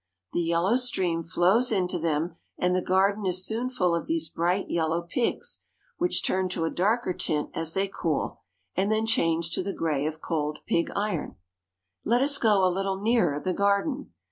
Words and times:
The 0.33 0.41
yellow 0.41 0.77
stream 0.77 1.21
flows 1.21 1.71
into 1.71 1.99
them, 1.99 2.35
and 2.57 2.75
the 2.75 2.81
garden 2.81 3.27
is 3.27 3.45
soon 3.45 3.69
full 3.69 3.93
of 3.93 4.07
these 4.07 4.29
bright 4.29 4.67
yellow 4.67 5.03
pigs, 5.03 5.61
which 5.99 6.25
turn 6.25 6.49
to 6.49 6.65
a 6.65 6.71
darker 6.71 7.13
tint 7.13 7.51
as 7.53 7.75
they 7.75 7.87
cool, 7.87 8.41
and 8.75 8.91
then 8.91 9.05
change 9.05 9.51
to 9.51 9.61
the 9.61 9.73
gray 9.73 10.07
of 10.07 10.19
cold 10.19 10.57
pig 10.65 10.89
iron. 10.95 11.35
Let 12.03 12.23
us 12.23 12.39
go 12.39 12.65
a 12.65 12.65
little 12.73 12.99
nearer 12.99 13.39
the 13.39 13.53
garden. 13.53 14.13